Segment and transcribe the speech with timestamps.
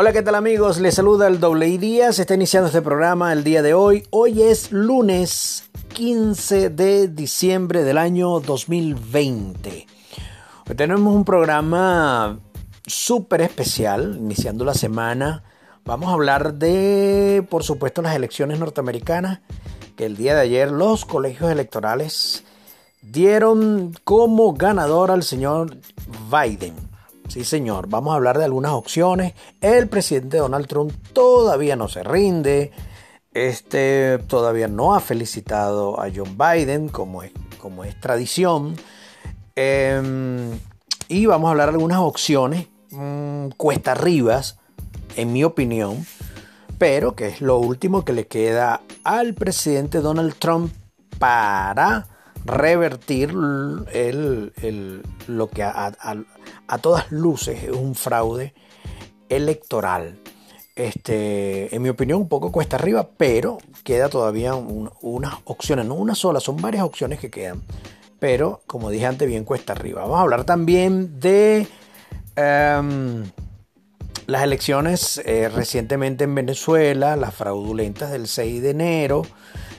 [0.00, 0.78] Hola, ¿qué tal amigos?
[0.78, 2.20] Les saluda el Doble Díaz.
[2.20, 4.04] Está iniciando este programa el día de hoy.
[4.10, 9.88] Hoy es lunes 15 de diciembre del año 2020.
[10.68, 12.38] Hoy tenemos un programa
[12.86, 15.42] súper especial, iniciando la semana.
[15.84, 19.40] Vamos a hablar de, por supuesto, las elecciones norteamericanas,
[19.96, 22.44] que el día de ayer los colegios electorales
[23.02, 25.76] dieron como ganador al señor
[26.30, 26.87] Biden.
[27.28, 29.34] Sí, señor, vamos a hablar de algunas opciones.
[29.60, 32.72] El presidente Donald Trump todavía no se rinde.
[33.34, 38.76] Este todavía no ha felicitado a John Biden, como es, como es tradición.
[39.56, 40.58] Em,
[41.08, 44.58] y vamos a hablar de algunas opciones mm, cuesta arribas,
[45.16, 46.06] en mi opinión,
[46.78, 50.72] pero que es lo último que le queda al presidente Donald Trump
[51.18, 52.06] para
[52.44, 53.30] revertir
[53.92, 55.92] el, lo que a,
[56.76, 58.52] todas luces es un fraude
[59.30, 60.18] electoral.
[60.76, 66.14] Este, en mi opinión, un poco cuesta arriba, pero queda todavía unas opciones, no una
[66.14, 67.62] sola, son varias opciones que quedan.
[68.18, 70.02] Pero, como dije antes, bien cuesta arriba.
[70.02, 71.66] Vamos a hablar también de
[72.36, 73.24] em,
[74.26, 79.22] las elecciones eh, recientemente en Venezuela, las fraudulentas del 6 de enero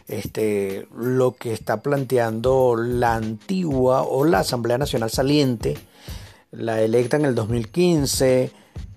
[0.09, 5.77] este, lo que está planteando la antigua o la Asamblea Nacional saliente,
[6.51, 8.51] la electa en el 2015,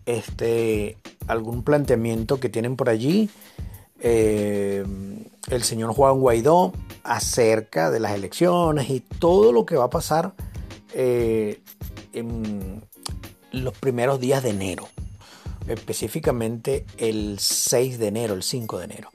[0.07, 3.31] este, algún planteamiento que tienen por allí
[4.01, 4.85] eh,
[5.49, 6.73] el señor Juan Guaidó
[7.05, 10.33] acerca de las elecciones y todo lo que va a pasar
[10.95, 11.61] eh,
[12.13, 12.83] en
[13.53, 14.89] los primeros días de enero,
[15.69, 19.11] específicamente el 6 de enero, el 5 de enero.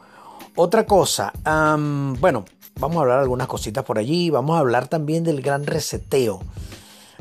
[0.55, 2.45] Otra cosa, bueno,
[2.80, 4.31] vamos a hablar algunas cositas por allí.
[4.31, 6.41] Vamos a hablar también del gran reseteo.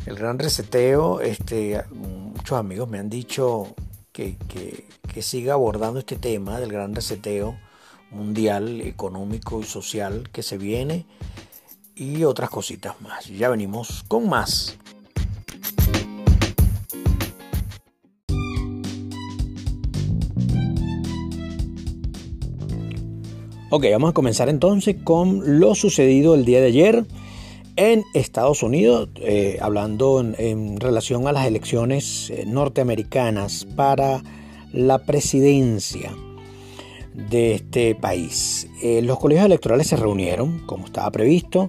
[0.04, 3.74] El gran reseteo, este, muchos amigos me han dicho
[4.12, 7.56] que, que siga abordando este tema del gran reseteo
[8.10, 11.06] mundial, económico y social que se viene
[11.94, 13.26] y otras cositas más.
[13.26, 14.76] Ya venimos con más.
[23.68, 27.04] Ok, vamos a comenzar entonces con lo sucedido el día de ayer
[27.76, 34.22] en Estados Unidos, eh, hablando en, relación a las elecciones eh, norteamericanas para
[34.72, 36.12] la presidencia
[37.14, 38.68] de este país.
[38.82, 41.68] Eh, los colegios electorales se reunieron, como estaba previsto,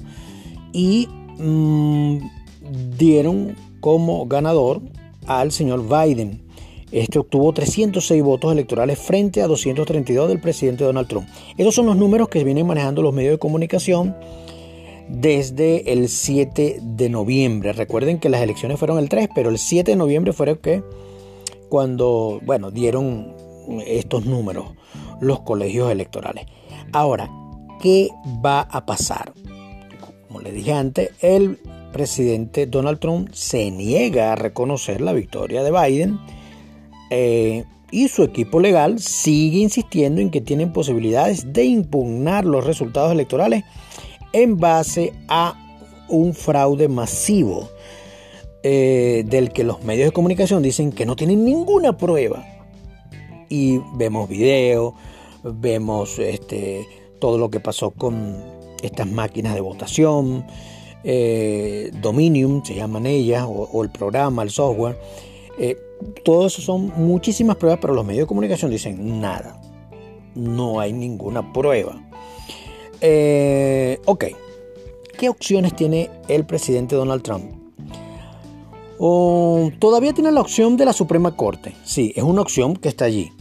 [0.73, 1.07] y
[1.37, 2.17] mm,
[2.97, 4.81] dieron como ganador
[5.25, 6.47] al señor Biden
[6.91, 11.27] este obtuvo 306 votos electorales frente a 232 del presidente Donald Trump.
[11.57, 14.15] Esos son los números que vienen manejando los medios de comunicación
[15.09, 17.73] desde el 7 de noviembre.
[17.73, 20.83] Recuerden que las elecciones fueron el 3, pero el 7 de noviembre fue que
[21.69, 23.33] cuando, bueno, dieron
[23.85, 24.67] estos números
[25.19, 26.45] los colegios electorales.
[26.91, 27.29] Ahora,
[27.81, 28.09] ¿qué
[28.43, 29.33] va a pasar?
[30.27, 31.57] Como le dije antes, el
[31.91, 36.19] presidente Donald Trump se niega a reconocer la victoria de Biden
[37.09, 43.11] eh, y su equipo legal sigue insistiendo en que tienen posibilidades de impugnar los resultados
[43.11, 43.63] electorales
[44.41, 45.55] en base a
[46.09, 47.69] un fraude masivo
[48.63, 52.45] eh, del que los medios de comunicación dicen que no tienen ninguna prueba.
[53.49, 54.93] Y vemos videos,
[55.43, 56.85] vemos este,
[57.19, 58.37] todo lo que pasó con
[58.83, 60.45] estas máquinas de votación,
[61.03, 64.97] eh, Dominium se llaman ellas, o, el programa, el software.
[66.23, 69.59] Todo eso son muchísimas pruebas, pero los medios de comunicación dicen nada.
[70.35, 72.06] No hay ninguna prueba.
[73.01, 74.25] Eh, ok,
[75.17, 77.57] ¿qué opciones tiene el presidente Donald Trump?
[79.79, 81.75] todavía tiene la opción de la Suprema Corte.
[81.83, 83.31] Sí, es una opción que está allí.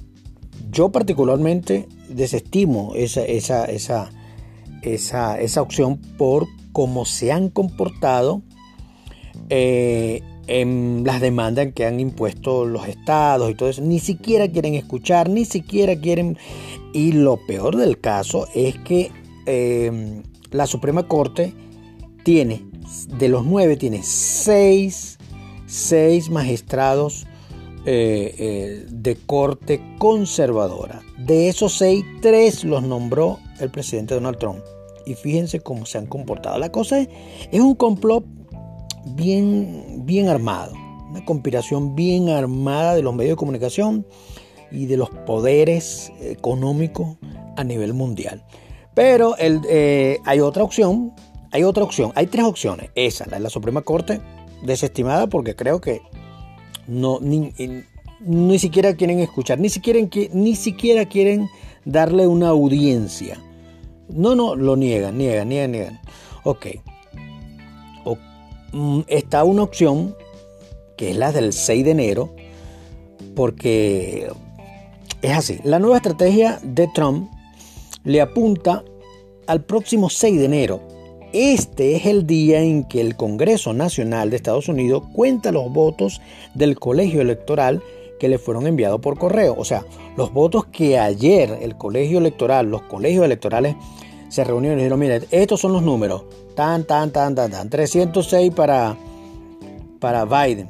[0.70, 4.10] Yo particularmente desestimo esa, esa, esa,
[4.82, 8.42] esa, esa opción por cómo se han comportado
[9.48, 13.82] eh, en las demandas que han impuesto los estados y todo eso.
[13.82, 16.38] Ni siquiera quieren escuchar, ni siquiera quieren...
[16.92, 19.10] Y lo peor del caso es que
[19.46, 21.54] eh, la Suprema Corte
[22.24, 22.66] tiene,
[23.18, 25.18] de los nueve, tiene seis,
[25.66, 27.26] seis magistrados
[27.84, 31.02] eh, eh, de corte conservadora.
[31.18, 34.58] De esos seis, tres los nombró el presidente Donald Trump.
[35.06, 36.58] Y fíjense cómo se han comportado.
[36.58, 37.08] La cosa es,
[37.52, 38.24] es un complot
[39.14, 40.72] bien, bien armado,
[41.10, 44.04] una conspiración bien armada de los medios de comunicación
[44.72, 47.16] y de los poderes económicos
[47.56, 48.44] a nivel mundial.
[48.96, 51.12] Pero el, eh, hay otra opción,
[51.52, 52.88] hay otra opción, hay tres opciones.
[52.94, 54.22] Esa, la de la Suprema Corte,
[54.62, 56.00] desestimada porque creo que
[56.86, 60.00] no, ni siquiera quieren escuchar, ni siquiera,
[60.32, 61.50] ni siquiera quieren
[61.84, 63.38] darle una audiencia.
[64.08, 66.00] No, no, lo niegan, niegan, niegan, niegan.
[66.44, 66.68] Ok.
[68.72, 70.16] Mm, está una opción
[70.96, 72.34] que es la del 6 de enero,
[73.34, 74.30] porque
[75.20, 75.58] es así.
[75.64, 77.30] La nueva estrategia de Trump
[78.06, 78.84] le apunta
[79.48, 80.80] al próximo 6 de enero.
[81.32, 86.22] Este es el día en que el Congreso Nacional de Estados Unidos cuenta los votos
[86.54, 87.82] del colegio electoral
[88.20, 89.56] que le fueron enviados por correo.
[89.58, 89.84] O sea,
[90.16, 93.74] los votos que ayer el colegio electoral, los colegios electorales
[94.28, 96.24] se reunieron y dijeron, mire, estos son los números.
[96.54, 97.68] Tan, tan, tan, tan, tan.
[97.68, 98.96] 306 para,
[99.98, 100.68] para Biden.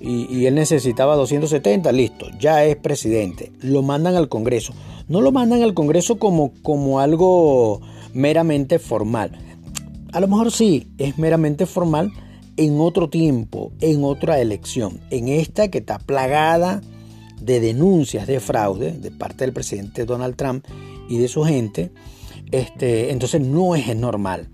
[0.00, 3.52] Y, él necesitaba 270, listo, ya es presidente.
[3.60, 4.74] Lo mandan al Congreso.
[5.08, 7.80] No lo mandan al Congreso como, como algo
[8.12, 9.32] meramente formal.
[10.12, 12.12] A lo mejor sí, es meramente formal
[12.56, 15.00] en otro tiempo, en otra elección.
[15.10, 16.82] En esta que está plagada
[17.40, 20.64] de denuncias de fraude de parte del presidente Donald Trump
[21.08, 21.90] y de su gente,
[22.50, 24.48] este, entonces no es normal.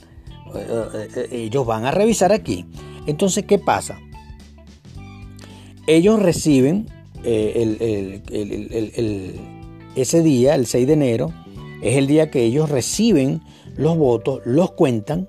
[0.54, 2.66] Eh, eh, ellos van a revisar aquí.
[3.06, 3.98] Entonces, ¿qué pasa?
[5.86, 6.86] Ellos reciben
[7.24, 8.22] eh,
[9.96, 11.32] ese día, el 6 de enero,
[11.82, 13.42] es el día que ellos reciben
[13.76, 15.28] los votos, los cuentan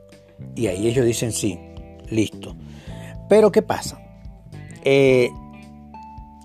[0.55, 1.59] y ahí ellos dicen sí,
[2.09, 2.55] listo.
[3.29, 3.99] Pero ¿qué pasa?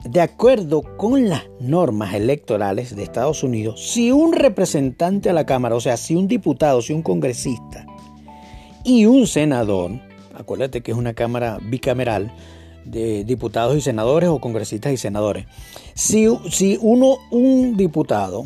[0.05, 5.75] De acuerdo con las normas electorales de Estados Unidos, si un representante a la Cámara,
[5.75, 7.85] o sea, si un diputado, si un congresista
[8.85, 9.91] y un senador,
[10.35, 12.33] acuérdate que es una Cámara bicameral
[12.91, 15.47] de diputados y senadores o congresistas y senadores,
[15.95, 18.45] si, si uno, un diputado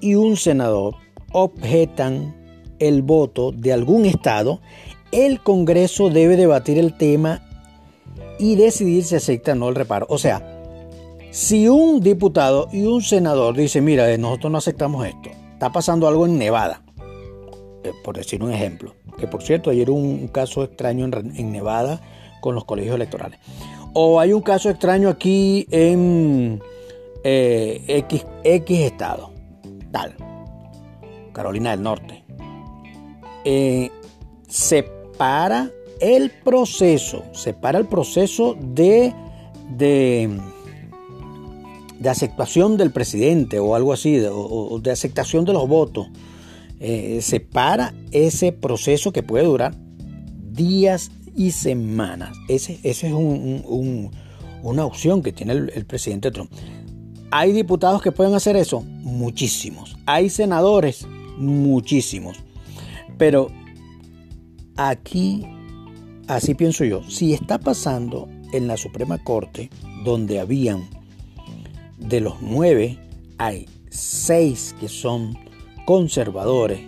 [0.00, 0.96] y un senador
[1.32, 2.34] objetan
[2.78, 4.60] el voto de algún estado,
[5.12, 7.42] el Congreso debe debatir el tema
[8.38, 10.06] y decidir si acepta o no el reparo.
[10.08, 10.60] O sea,
[11.30, 16.08] si un diputado y un senador dice, mira, eh, nosotros no aceptamos esto, está pasando
[16.08, 16.82] algo en Nevada,
[17.84, 22.00] eh, por decir un ejemplo, que por cierto ayer un caso extraño en, Nevada
[22.40, 23.38] con los colegios electorales,
[23.92, 26.60] o hay un caso extraño aquí en
[27.24, 29.32] eh, X, X estado,
[29.90, 30.14] tal,
[31.32, 32.24] Carolina del Norte,
[34.48, 34.82] se
[35.16, 35.70] para
[36.00, 39.14] el proceso, se para el proceso de,
[39.70, 40.38] de
[42.00, 46.08] de aceptación del presidente o algo así, o, de aceptación de los votos,
[46.80, 49.74] eh, se para ese proceso que puede durar
[50.50, 52.36] días y semanas.
[52.48, 53.12] Ese, ese es
[54.62, 56.50] una opción que tiene el presidente Trump.
[57.32, 58.80] ¿Hay diputados que pueden hacer eso?
[58.80, 59.96] Muchísimos.
[60.04, 61.06] ¿Hay senadores?
[61.38, 62.38] Muchísimos.
[63.18, 63.48] Pero
[64.76, 65.46] aquí,
[66.26, 69.70] así pienso yo, si está pasando en la Suprema Corte,
[70.04, 70.88] donde habían
[71.98, 72.98] de los nueve,
[73.38, 75.38] hay seis que son
[75.84, 76.80] conservadores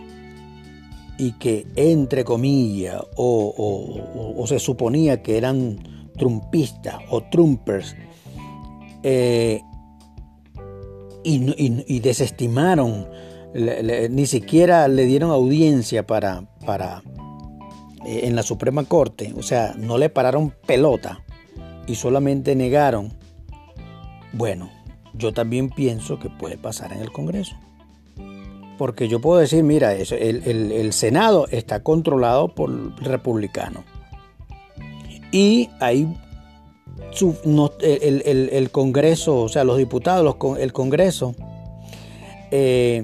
[1.22, 7.94] y que entre comillas o, se suponía que eran trumpistas o trumpers
[9.04, 9.60] eh,
[11.22, 13.06] y, desestimaron,
[14.10, 17.04] ni siquiera le dieron audiencia para, para
[18.04, 21.22] eh, en la Suprema Corte, o sea, no le pararon pelota
[21.86, 23.12] y solamente negaron,
[24.32, 24.70] bueno,
[25.14, 27.54] yo también pienso que puede pasar en el Congreso.
[28.78, 33.84] Porque yo puedo decir, mira, el, Senado está controlado por republicanos.
[35.30, 36.08] Y ahí
[37.80, 41.34] el, Congreso, o sea, los diputados, el Congreso,
[42.50, 43.02] eh,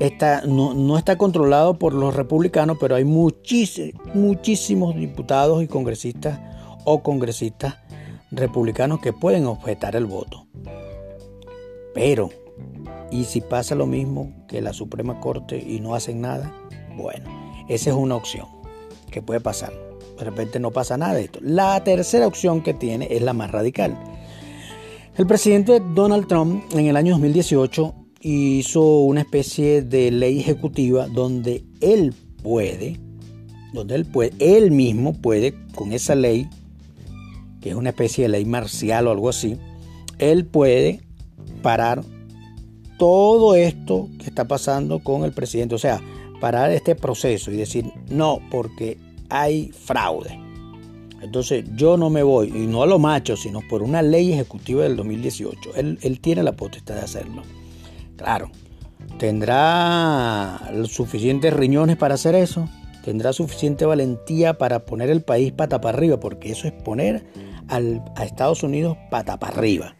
[0.00, 6.40] está, no, está controlado por los republicanos, pero hay muchísimos diputados y congresistas
[6.84, 7.76] o congresistas
[8.30, 10.46] republicanos que pueden objetar el voto.
[11.94, 12.30] Pero,
[13.10, 16.52] ¿y si pasa lo mismo que la Suprema Corte y no hacen nada?
[16.96, 17.30] Bueno,
[17.68, 18.46] esa es una opción
[19.10, 19.72] que puede pasar.
[20.18, 21.38] De repente no pasa nada de esto.
[21.42, 23.96] La tercera opción que tiene es la más radical.
[25.16, 31.64] El presidente Donald Trump en el año 2018 hizo una especie de ley ejecutiva donde
[31.80, 32.98] él puede,
[33.72, 36.48] donde él puede, él mismo puede, con esa ley,
[37.60, 39.56] que es una especie de ley marcial o algo así,
[40.18, 41.00] él puede
[41.62, 42.04] parar
[42.98, 45.74] todo esto que está pasando con el presidente.
[45.74, 46.00] O sea,
[46.40, 50.38] parar este proceso y decir, no, porque hay fraude.
[51.20, 54.84] Entonces yo no me voy, y no a lo macho, sino por una ley ejecutiva
[54.84, 55.74] del 2018.
[55.76, 57.42] Él, él tiene la potestad de hacerlo.
[58.16, 58.50] Claro,
[59.18, 62.68] tendrá suficientes riñones para hacer eso,
[63.04, 67.26] tendrá suficiente valentía para poner el país pata para arriba, porque eso es poner
[67.68, 69.96] al, a Estados Unidos pata para arriba.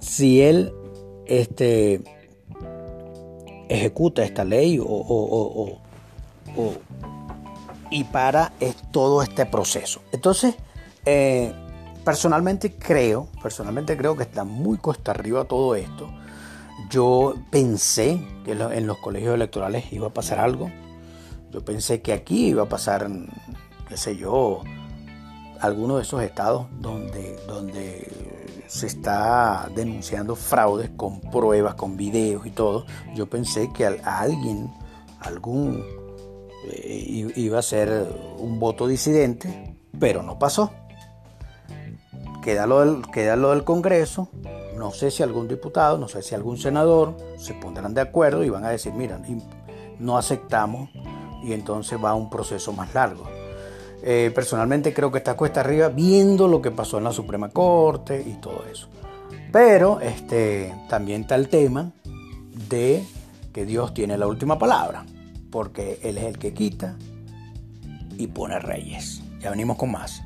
[0.00, 0.72] si él
[1.28, 2.02] este,
[3.68, 5.78] ejecuta esta ley o,
[7.90, 8.52] y para
[8.90, 10.00] todo este proceso.
[10.12, 10.56] Entonces,
[11.04, 11.52] eh,
[12.04, 16.10] personalmente creo, personalmente creo que está muy cuesta arriba todo esto.
[16.90, 20.70] Yo pensé que en los colegios electorales iba a pasar algo.
[21.50, 23.10] Yo pensé que aquí iba a pasar,
[23.88, 24.62] qué sé yo,
[25.60, 28.37] alguno de esos estados donde, donde
[28.68, 32.84] se está denunciando fraudes con pruebas, con videos y todo.
[33.14, 34.72] Yo pensé que a, alguien,
[35.20, 35.82] algún,
[36.70, 38.06] eh, iba a ser
[38.38, 40.70] un voto disidente, pero no pasó.
[42.42, 44.28] Queda lo, del, queda lo del Congreso.
[44.76, 48.50] No sé si algún diputado, no sé si algún senador se pondrán de acuerdo y
[48.50, 49.20] van a decir, mira,
[49.98, 50.90] no aceptamos
[51.42, 53.37] y entonces va a un proceso más largo.
[54.02, 58.22] Eh, personalmente creo que está cuesta arriba viendo lo que pasó en la Suprema Corte
[58.26, 58.88] y todo eso.
[59.52, 61.92] Pero este, también está el tema
[62.68, 63.04] de
[63.52, 65.04] que Dios tiene la última palabra,
[65.50, 66.96] porque Él es el que quita
[68.16, 69.22] y pone reyes.
[69.40, 70.22] Ya venimos con más.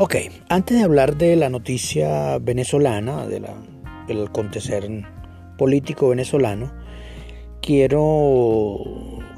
[0.00, 0.14] Ok,
[0.48, 3.42] antes de hablar de la noticia venezolana, de
[4.06, 4.88] del acontecer
[5.58, 6.72] político venezolano,
[7.60, 8.78] quiero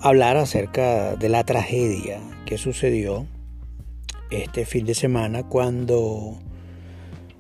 [0.03, 3.27] hablar acerca de la tragedia que sucedió
[4.31, 6.37] este fin de semana cuando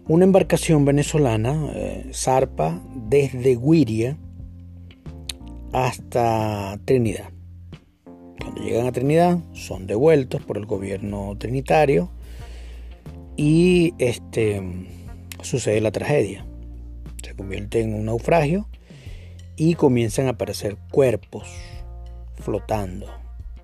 [0.08, 4.16] una embarcación venezolana eh, zarpa desde Guiria
[5.74, 7.28] hasta Trinidad.
[8.40, 12.10] Cuando llegan a Trinidad son devueltos por el gobierno trinitario
[13.42, 14.60] y este,
[15.40, 16.44] sucede la tragedia.
[17.22, 18.68] Se convierte en un naufragio
[19.56, 21.48] y comienzan a aparecer cuerpos
[22.34, 23.06] flotando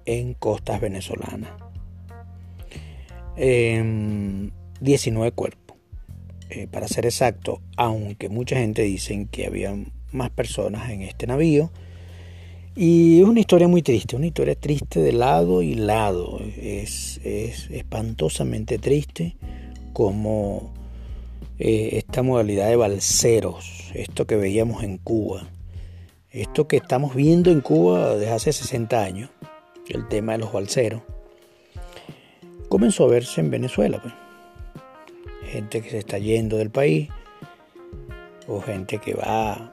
[0.07, 1.51] en costas venezolanas.
[3.37, 4.51] 19
[5.29, 5.77] em, cuerpos.
[6.49, 9.77] Eh, para ser exacto, aunque mucha gente dicen que había
[10.11, 11.71] más personas en este navío.
[12.75, 16.41] Y es una historia muy triste, una historia triste de lado y lado.
[16.57, 19.37] Es, es espantosamente triste
[19.97, 20.75] como
[21.59, 25.49] eh, esta modalidad de balseros, esto que veíamos en Cuba,
[26.31, 29.31] esto que estamos viendo en Cuba desde hace 60 años,
[29.89, 31.01] el tema de los balseros,
[32.69, 34.03] comenzó a verse en Venezuela.
[34.03, 34.13] Pues.
[35.51, 37.09] Gente que se está yendo del país,
[38.47, 39.73] o gente que va,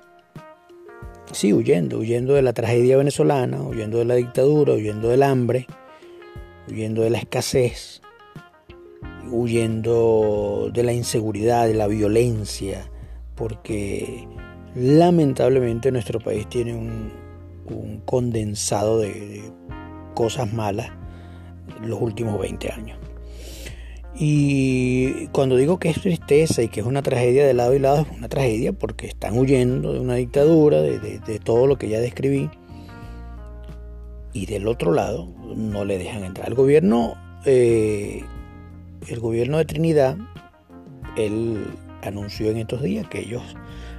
[1.34, 5.68] sí, huyendo, huyendo de la tragedia venezolana, huyendo de la dictadura, huyendo del hambre,
[6.70, 8.03] huyendo de la escasez,
[9.32, 12.90] huyendo de la inseguridad, de la violencia,
[13.36, 14.28] porque
[14.76, 17.12] lamentablemente nuestro país tiene un,
[18.06, 19.42] condensado de,
[20.14, 20.92] cosas malas
[21.82, 23.00] los últimos 20 años.
[24.16, 28.02] Y cuando digo que es tristeza y que es una tragedia de lado y lado,
[28.02, 32.50] es una tragedia porque están huyendo de una dictadura, de, todo lo que ya describí.
[34.34, 36.48] Y del otro lado, no le dejan entrar.
[36.48, 38.24] El gobierno eh,
[39.10, 40.18] el gobierno de Trinidad,
[41.18, 41.66] él
[42.02, 43.42] anunció en estos días que ellos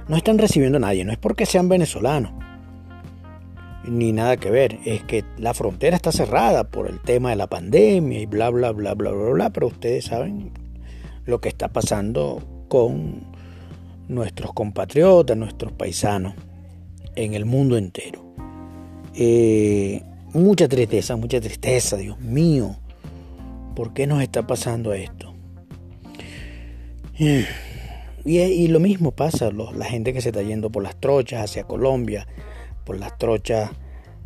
[0.07, 2.31] no están recibiendo a nadie, no es porque sean venezolanos,
[3.87, 7.47] ni nada que ver, es que la frontera está cerrada por el tema de la
[7.47, 10.51] pandemia y bla, bla, bla, bla, bla, bla, pero ustedes saben
[11.25, 13.23] lo que está pasando con
[14.07, 16.33] nuestros compatriotas, nuestros paisanos
[17.15, 18.23] en el mundo entero.
[19.13, 20.01] Eh,
[20.33, 22.75] mucha tristeza, mucha tristeza, Dios mío.
[23.75, 25.33] ¿Por qué nos está pasando esto?
[27.17, 32.25] Y, lo mismo pasa, la gente que se está yendo por las trochas hacia Colombia,
[32.85, 33.71] por las trochas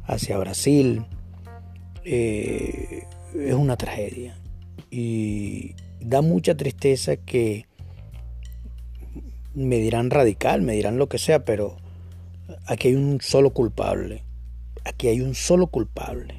[0.06, 1.04] hacia Brasil,
[2.06, 4.40] eh, es una tragedia.
[4.92, 7.66] Y da mucha tristeza que
[9.56, 11.78] me dirán radical, me dirán lo que sea, pero
[12.68, 14.24] aquí hay un solo culpable.
[14.86, 16.39] Aquí hay un solo culpable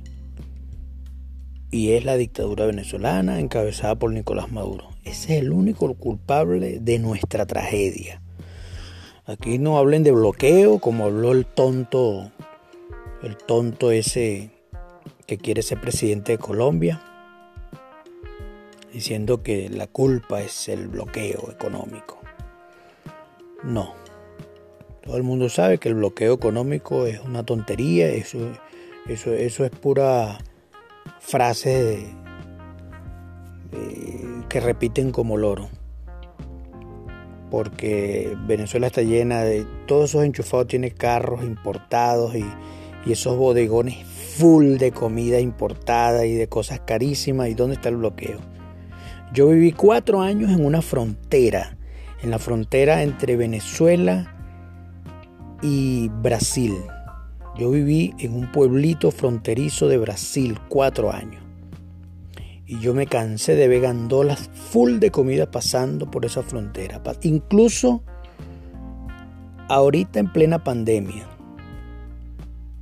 [1.71, 4.91] y es la dictadura venezolana encabezada por Nicolás Maduro.
[5.05, 8.21] Ese es el único culpable de nuestra tragedia.
[9.27, 12.33] Aquí no hablen de bloqueo como habló el tonto,
[13.23, 14.51] el tonto ese
[15.27, 17.01] que quiere ser presidente de Colombia,
[18.93, 22.19] diciendo que la culpa es el bloqueo económico.
[23.63, 23.95] No.
[25.03, 28.39] Todo el mundo sabe que el bloqueo económico es una tontería, eso,
[29.09, 30.39] eso, eso es pura
[31.21, 32.05] frases
[34.51, 35.71] que repiten como loro.
[37.51, 42.45] Porque Venezuela está llena de todos esos enchufados, tiene carros importados y,
[43.11, 43.97] esos bodegones
[44.37, 47.49] full de comida importada y de cosas carísimas.
[47.49, 48.39] ¿Y dónde está el bloqueo?
[49.33, 51.79] Yo viví cuatro años en una frontera,
[52.23, 54.35] en la frontera entre Venezuela
[55.63, 56.77] y Brasil.
[57.59, 61.43] Yo viví en un pueblito fronterizo de Brasil cuatro años.
[62.67, 67.03] Y yo me cansé de ver gandolas full de comida pasando por esa frontera.
[67.23, 68.03] Incluso
[69.69, 71.27] ahorita en plena pandemia.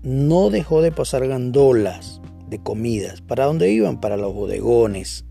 [0.02, 3.20] No dejó de pasar gandolas de comidas.
[3.20, 4.00] ¿Para dónde iban?
[4.00, 5.24] Para los bodegones.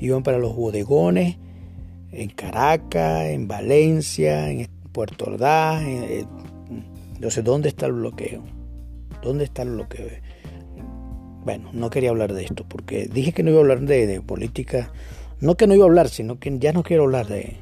[0.00, 1.36] Iban para los bodegones
[2.12, 5.82] en Caracas, en Valencia, en Puerto Ordaz,
[7.22, 8.42] entonces, ¿dónde está el bloqueo?
[9.22, 10.08] ¿Dónde está el bloqueo?
[11.44, 14.90] Bueno, no quería hablar de esto porque dije que no iba a hablar de, política.
[15.38, 17.58] No que no iba a hablar, sino que ya no quiero hablar de,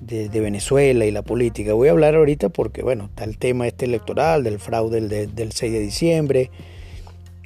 [0.00, 1.72] de, Venezuela y la política.
[1.72, 5.50] Voy a hablar ahorita porque, bueno, está el tema este electoral, del fraude del, del
[5.50, 6.50] 6 de diciembre.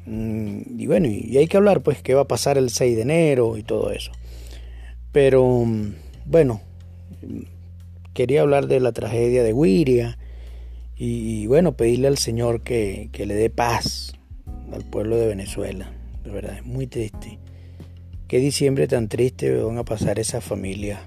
[0.04, 3.00] Mm, y bueno, y hay que hablar, pues, qué va a pasar el 6 de
[3.00, 4.12] enero y todo eso.
[5.11, 5.64] Pero,
[6.26, 6.61] bueno,
[8.12, 10.19] quería hablar de la tragedia de Wiria
[10.97, 14.13] y, bueno, pedirle al Señor que, le dé paz
[14.73, 15.93] al pueblo de Venezuela.
[16.23, 17.39] De verdad, es muy triste.
[18.29, 21.01] Qué diciembre tan triste van a pasar esas familias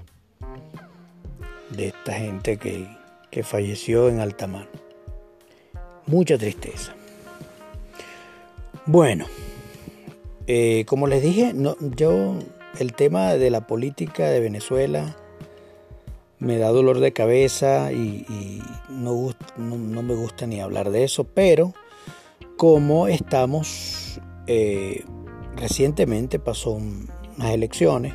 [1.70, 2.86] de esta gente que,
[3.30, 4.68] que falleció en alta mar.
[6.06, 6.94] Mucha tristeza.
[8.86, 9.26] Bueno,
[10.46, 12.38] eh, como les dije, no, yo
[12.78, 15.14] el tema de la política de Venezuela
[16.38, 21.74] me da dolor de cabeza y, no, no, me gusta ni hablar de eso, pero
[22.56, 25.04] como estamos, eh,
[25.56, 28.14] recientemente pasó unas elecciones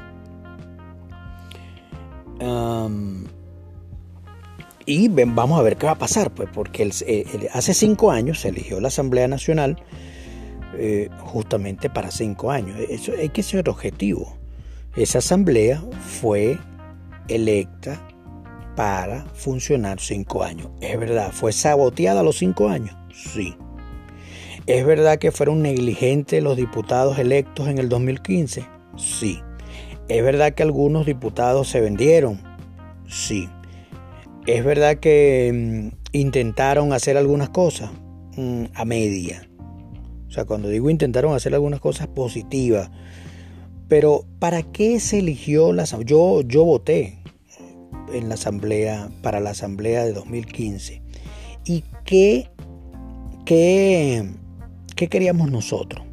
[4.85, 6.89] y vamos a ver qué va a pasar, pues, porque
[7.53, 9.77] hace cinco años se eligió la Asamblea Nacional
[10.77, 12.77] eh, justamente para cinco años.
[12.89, 14.37] Eso hay que ser objetivo.
[14.95, 16.57] Esa asamblea fue
[17.27, 18.05] electa
[18.75, 20.69] para funcionar cinco años.
[20.81, 22.95] Es verdad, ¿fue saboteada a los cinco años?
[23.13, 23.55] Sí.
[24.65, 28.65] ¿Es verdad que fueron negligentes los diputados electos en el 2015?
[28.95, 29.39] Sí.
[30.07, 32.41] ¿Es verdad que algunos diputados se vendieron?
[33.07, 33.49] Sí.
[34.47, 37.91] ¿Es verdad que mm, intentaron hacer algunas cosas?
[38.35, 39.47] Mm, a media.
[40.27, 42.89] O sea, cuando digo intentaron hacer algunas cosas positivas.
[43.87, 45.83] Pero ¿para qué se eligió la...
[45.83, 47.22] Yo, yo voté
[48.11, 51.01] en la asamblea, para la asamblea de 2015.
[51.65, 52.49] ¿Y qué,
[53.45, 54.29] qué,
[54.95, 56.03] qué queríamos nosotros?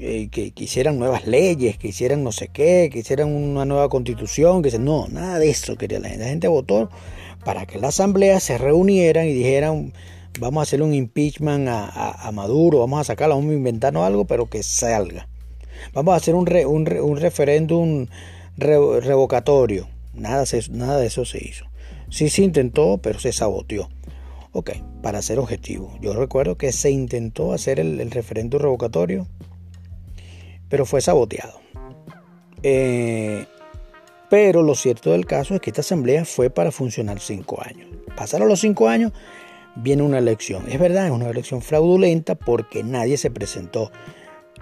[0.00, 4.62] Eh, que, hicieran nuevas leyes, que hicieran no sé qué, que hicieran una nueva constitución,
[4.62, 6.22] que no, nada de eso quería la gente.
[6.22, 6.88] La gente votó
[7.44, 9.92] para que la asamblea se reunieran y dijeran,
[10.38, 14.48] vamos a hacer un impeachment a, Maduro, vamos a sacarlo, vamos a inventarnos algo, pero
[14.48, 15.26] que salga.
[15.92, 18.06] Vamos a hacer un, un, referéndum
[18.56, 19.88] revocatorio.
[20.18, 21.66] Nada, de eso se hizo.
[22.10, 23.88] Sí se intentó, pero se saboteó.
[24.52, 24.70] Ok,
[25.02, 25.96] para ser objetivo.
[26.00, 29.26] Yo recuerdo que se intentó hacer el, el referéndum revocatorio,
[30.68, 31.60] pero fue saboteado.
[32.62, 33.46] Eh,
[34.30, 37.88] pero lo cierto del caso es que esta asamblea fue para funcionar cinco años.
[38.16, 39.12] Pasaron los cinco años,
[39.76, 40.64] viene una elección.
[40.68, 43.90] Es verdad, es una elección fraudulenta porque nadie se presentó.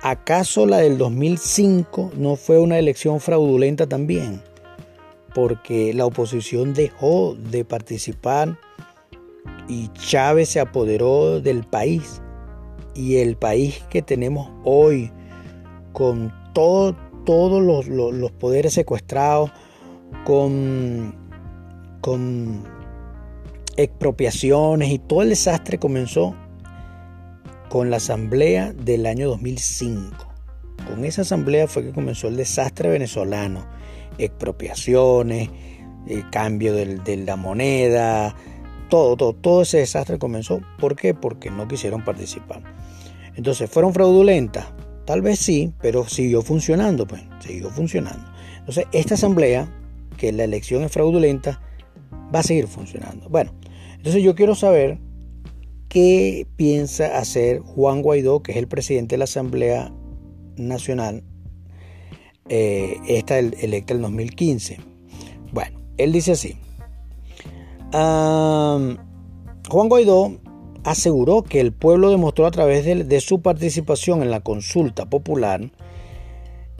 [0.02, 4.42] ¿Acaso la del 2005 no fue una elección fraudulenta también?
[5.36, 8.58] Porque la oposición dejó de participar
[9.68, 12.22] y Chávez se apoderó del país.
[12.94, 15.12] Y el país que tenemos hoy,
[15.92, 16.96] con todos
[17.26, 19.50] los, poderes secuestrados,
[20.24, 21.14] con,
[22.00, 22.64] con
[23.76, 26.34] expropiaciones y todo el desastre comenzó
[27.68, 30.16] con la asamblea del año 2005.
[30.88, 33.75] Con esa asamblea fue que comenzó el desastre venezolano
[34.18, 35.50] expropiaciones,
[36.06, 38.34] el cambio de la moneda,
[38.88, 40.60] todo, todo, todo ese desastre comenzó.
[40.78, 41.14] ¿Por qué?
[41.14, 42.62] Porque no quisieron participar.
[43.34, 44.66] Entonces, ¿fueron fraudulentas?
[45.04, 48.24] Tal vez sí, pero siguió funcionando, pues, siguió funcionando.
[48.58, 49.72] Entonces, esta asamblea,
[50.16, 51.60] que la elección es fraudulenta,
[52.34, 53.28] va a seguir funcionando.
[53.28, 53.52] Bueno,
[53.96, 54.98] entonces yo quiero saber
[55.88, 59.92] qué piensa hacer Juan Guaidó, que es el presidente de la Asamblea
[60.56, 61.22] Nacional
[62.48, 64.78] eh, esta electa en 2015.
[65.52, 66.56] Bueno, él dice así.
[67.92, 68.98] Juan
[69.88, 70.38] Guaidó
[70.84, 75.70] aseguró que el pueblo demostró a través de, su participación en la consulta popular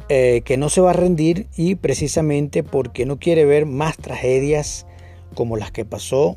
[0.09, 4.87] eh, que no se va a rendir y precisamente porque no quiere ver más tragedias
[5.35, 6.37] como las que pasó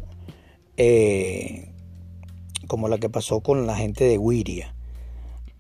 [0.78, 1.70] eh,
[2.68, 4.74] como la que pasó con la gente de Wiria.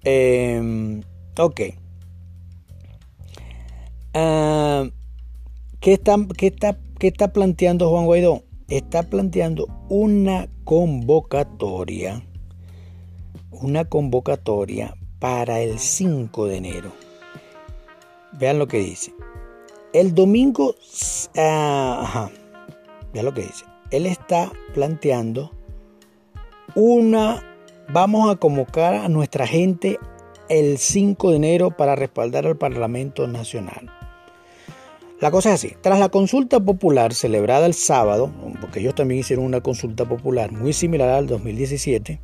[0.03, 1.01] Em,
[1.37, 1.61] ok.
[4.13, 4.89] Ah,
[5.79, 8.43] ¿qué, está, está, ¿Qué está planteando Juan Guaidó?
[8.67, 12.23] Está planteando una convocatoria,
[13.51, 16.91] una convocatoria para el 5 de enero.
[18.33, 19.13] Vean lo que dice.
[19.93, 20.75] El domingo,
[21.35, 22.29] ah,
[23.13, 23.65] vean lo que dice.
[23.91, 25.51] Él está planteando
[26.75, 27.43] una,
[27.91, 29.99] vamos a convocar a nuestra gente
[30.49, 33.98] el 5 de enero para respaldar al Parlamento Nacional.
[35.21, 39.43] La cosa es así, tras la consulta popular celebrada el sábado, porque ellos también hicieron
[39.43, 42.21] una consulta popular muy similar al 2017,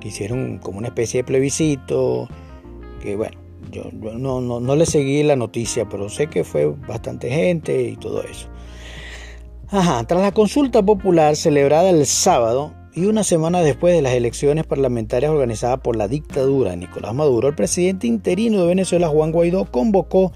[0.00, 2.28] que hicieron como una especie de plebiscito,
[3.02, 3.36] que bueno,
[3.72, 7.96] yo, no, no, no, le seguí la noticia, pero sé que fue bastante gente y
[7.96, 8.46] todo eso.
[9.68, 14.66] Ajá, tras la consulta popular celebrada el sábado, y una semana después de las elecciones
[14.66, 19.64] parlamentarias organizadas por la dictadura de Nicolás Maduro, el presidente interino de Venezuela, Juan Guaidó,
[19.64, 20.30] convocó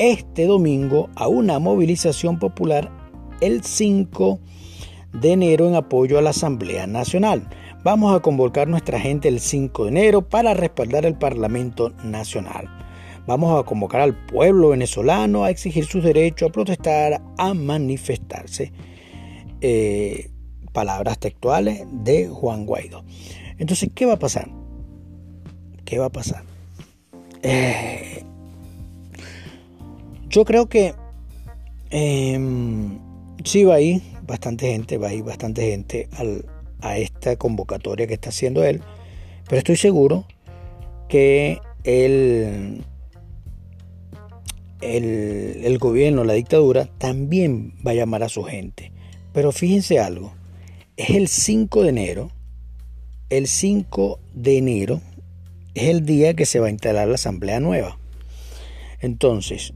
[0.00, 2.90] este domingo a una movilización popular
[3.42, 4.40] el 5
[5.12, 7.46] de enero en apoyo a la Asamblea Nacional.
[7.84, 12.66] Vamos a convocar nuestra gente el 5 de enero para respaldar el Parlamento Nacional.
[13.26, 18.72] Vamos a convocar al pueblo venezolano a exigir sus derechos, a protestar, a manifestarse.
[19.60, 20.30] Eh,
[20.72, 23.04] palabras textuales de Juan Guaidó.
[23.58, 24.48] Entonces, ¿qué va a pasar?
[25.84, 26.42] ¿Qué va a pasar?
[27.42, 28.24] Eh,
[30.30, 30.94] yo creo que
[31.90, 32.38] eh,
[33.44, 36.08] sí va a ir bastante gente, va a ir bastante gente
[36.80, 38.80] a esta convocatoria que está haciendo él,
[39.48, 40.24] pero estoy seguro
[41.08, 42.84] que el,
[44.80, 48.92] el gobierno, la dictadura, también va a llamar a su gente.
[49.32, 50.32] Pero fíjense algo,
[50.96, 52.30] es el 5 de enero.
[53.30, 55.00] El 5 de enero
[55.74, 57.98] es el día que se va a instalar la asamblea nueva.
[59.00, 59.72] Entonces,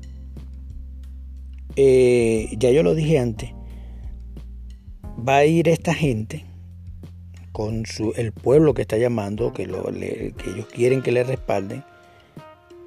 [1.77, 3.53] eh, ya yo lo dije antes,
[5.27, 6.45] va a ir esta gente
[7.53, 7.85] con
[8.17, 11.85] el pueblo que está llamando, que ellos quieren que le respalden,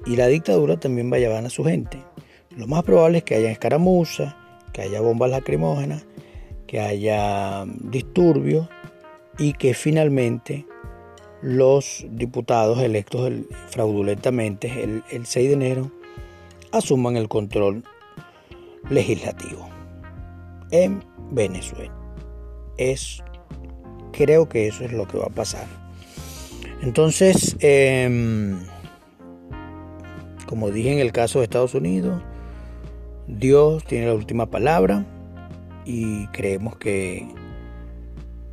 [0.06, 2.02] y la dictadura también va a llevar a su gente.
[2.56, 4.34] Lo más probable es que haya escaramuzas,
[4.72, 6.06] que haya bombas lacrimógenas,
[6.66, 8.68] que haya disturbios
[9.38, 10.66] y que finalmente
[11.40, 13.32] los diputados electos
[13.68, 15.90] fraudulentamente el, el 6 de enero
[16.72, 17.84] asuman el control
[18.90, 19.68] legislativo
[20.70, 21.94] en Venezuela.
[22.76, 23.22] Es,
[24.12, 25.66] creo que eso es lo que va a pasar.
[26.82, 28.60] Entonces, em,
[30.46, 32.22] como dije en el caso de Estados Unidos,
[33.26, 35.04] Dios tiene la última palabra
[35.84, 37.28] y creemos que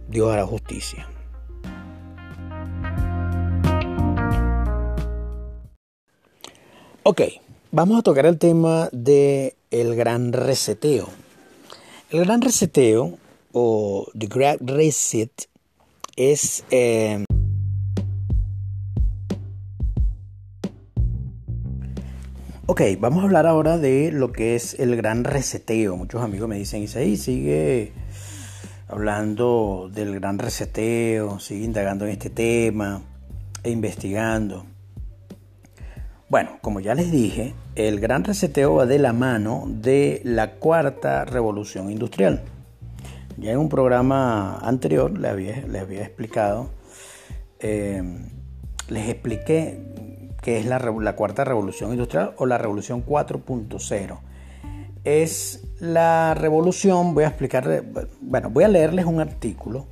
[0.09, 1.07] Dios hará justicia.
[7.03, 7.21] Ok,
[7.75, 11.09] vamos a tocar el tema de el gran reseteo.
[12.09, 13.17] El gran reseteo
[13.51, 15.49] o The Great Reset
[16.15, 17.25] es eh,
[22.65, 25.97] Ok, vamos a hablar ahora de lo que es el gran reseteo.
[25.97, 27.91] Muchos amigos me dicen, Isaí, sigue
[28.88, 33.01] hablando del gran reseteo, sigue indagando en este tema
[33.63, 34.74] e investigando.
[36.27, 41.23] Bueno, como ya les dije, el gran reseteo va de la mano de la cuarta
[41.23, 42.41] revolución industrial.
[43.38, 46.69] Ya en un programa anterior les había, explicado,
[47.59, 48.01] eh,
[48.88, 49.95] les expliqué
[50.41, 50.79] que es la,
[51.15, 54.19] cuarta revolución industrial o la revolución 4.0.
[55.03, 57.83] Es la revolución, voy a explicar,
[58.21, 59.88] bueno, voy a leerles un artículo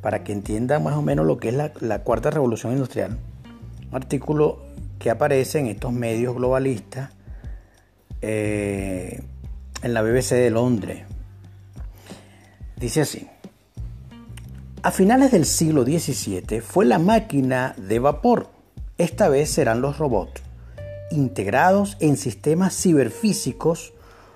[0.00, 3.18] para que entiendan más o menos lo que es la, cuarta revolución industrial.
[3.90, 4.71] Un artículo
[5.02, 7.10] que aparece en estos medios globalistas
[8.20, 9.20] eh,
[9.82, 11.02] en la BBC de Londres.
[12.76, 13.28] Dice así.
[14.84, 18.48] A finales del siglo XVII fue la máquina de vapor
[18.96, 20.40] esta vez serán los robots,
[21.10, 23.94] integrados en sistemas ciberfísicos,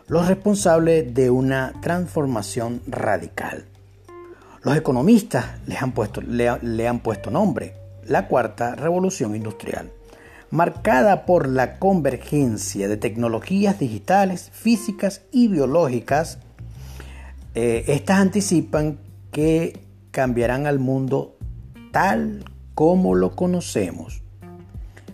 [0.08, 3.66] los responsables de una transformación radical.
[4.62, 5.46] Los economistas
[5.78, 7.74] han puesto, le han puesto nombre,
[8.08, 9.92] la cuarta revolución industrial,
[10.50, 16.38] marcada por la convergencia de tecnologías digitales, físicas y biológicas.
[17.54, 18.98] Eh, estas anticipan
[19.32, 19.80] que
[20.10, 21.36] cambiarán al mundo
[21.92, 24.22] tal como lo conocemos.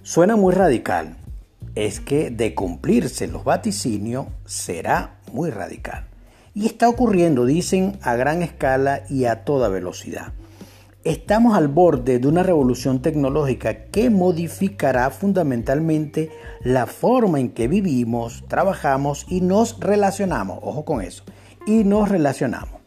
[0.03, 1.17] Suena muy radical.
[1.75, 6.07] Es que de cumplirse los vaticinios será muy radical.
[6.55, 10.35] Y está ocurriendo, dicen, a gran escala y a toda velocidad.
[11.05, 16.31] Estamos al borde de una revolución tecnológica que modificará fundamentalmente
[16.63, 20.61] la forma en que vivimos, trabajamos y nos relacionamos.
[20.63, 21.25] Ojo con eso.
[21.67, 22.81] Y nos relacionamos.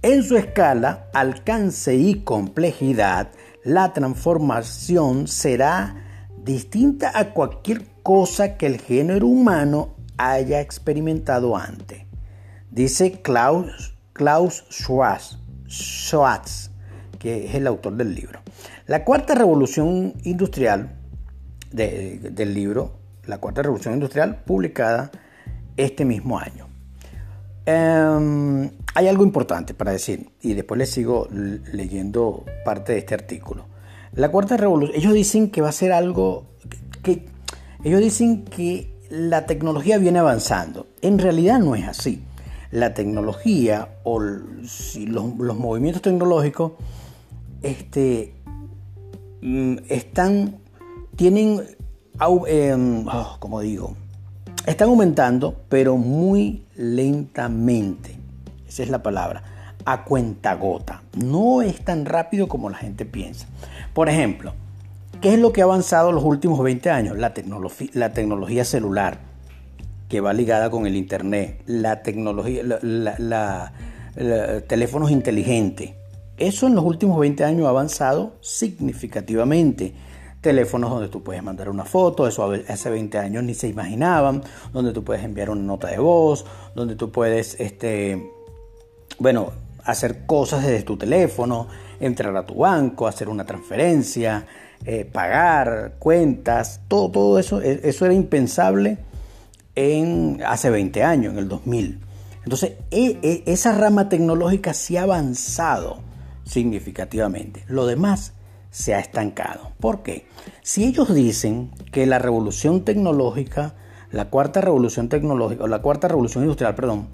[0.00, 3.32] En su escala, alcance y complejidad,
[3.64, 12.06] la transformación será distinta a cualquier cosa que el género humano haya experimentado antes.
[12.70, 14.64] Dice Klaus, Klaus
[17.18, 18.40] que es el autor del libro.
[18.86, 20.96] La cuarta revolución industrial
[21.70, 25.10] del libro, la cuarta revolución industrial, publicada
[25.76, 26.66] este mismo año.
[27.66, 33.66] Em, hay algo importante para decir, y después les sigo leyendo parte de este artículo.
[34.14, 36.46] La cuarta revolución, ellos dicen que va a ser algo
[37.02, 37.26] que,
[37.84, 40.86] ellos dicen que la tecnología viene avanzando.
[41.02, 42.24] En realidad no es así.
[42.70, 46.72] La tecnología o los, los movimientos tecnológicos
[47.62, 48.34] este,
[49.42, 50.58] mm, están,
[51.16, 51.62] tienen,
[52.46, 53.96] em, oh, como digo,
[54.66, 58.16] están aumentando, pero muy lentamente.
[58.68, 59.42] Esa es la palabra.
[59.84, 61.02] A cuenta gota.
[61.16, 63.46] No es tan rápido como la gente piensa.
[63.94, 64.52] Por ejemplo,
[65.22, 67.16] ¿qué es lo que ha avanzado los últimos 20 años?
[67.16, 67.32] La,
[67.94, 69.20] la tecnología celular,
[70.08, 71.62] que va ligada con el Internet.
[71.64, 73.72] La tecnología, la,
[74.66, 75.92] teléfonos inteligentes.
[76.38, 79.92] Eso en los últimos 20 años ha avanzado significativamente
[80.40, 84.92] teléfonos donde tú puedes mandar una foto, eso hace 20 años ni se imaginaban, donde
[84.92, 86.44] tú puedes enviar una nota de voz,
[86.76, 88.30] donde tú puedes, este,
[89.18, 89.50] bueno,
[89.84, 91.66] hacer cosas desde tu teléfono,
[91.98, 94.46] entrar a tu banco, hacer una transferencia,
[94.84, 98.98] eh, pagar cuentas, todo, todo eso, e, eso era impensable
[99.74, 102.00] en, hace 20 años, en el 2000.
[102.44, 106.07] Entonces, e, e, esa rama tecnológica sí ha avanzado
[106.48, 107.64] significativamente.
[107.68, 108.32] Lo demás
[108.70, 109.72] se ha estancado.
[109.80, 110.26] ¿Por qué?
[110.62, 113.74] Si ellos dicen que la revolución tecnológica,
[114.10, 117.08] la cuarta revolución tecnológica, o la cuarta revolución industrial, perdón,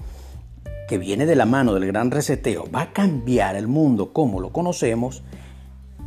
[0.88, 4.52] que viene de la mano del gran reseteo, va a cambiar el mundo como lo
[4.52, 5.22] conocemos,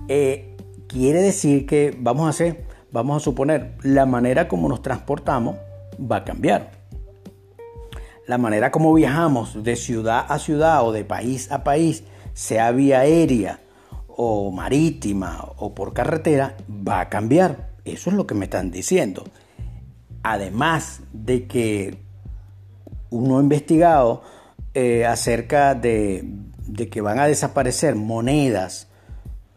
[0.07, 0.55] eh,
[0.87, 5.57] quiere decir que vamos a hacer, vamos a suponer, la manera como nos transportamos
[5.99, 6.71] va a cambiar.
[8.27, 12.03] La manera como viajamos de ciudad a ciudad o de país a país,
[12.37, 13.59] sea vía aérea,
[14.15, 17.71] o marítima o por carretera va a cambiar.
[17.83, 19.23] Eso es lo que me están diciendo.
[20.21, 21.97] Además de que
[23.09, 24.21] uno ha investigado
[24.75, 26.27] eh, acerca de,
[26.91, 28.87] que van a desaparecer monedas,